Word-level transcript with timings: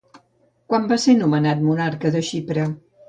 Quan 0.71 0.87
va 0.93 0.97
ser 1.03 1.15
nomenat 1.19 1.61
monarca 1.67 2.13
de 2.17 2.25
Xipre? 2.31 2.65